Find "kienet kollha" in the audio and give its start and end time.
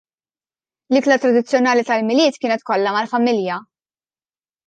2.45-2.93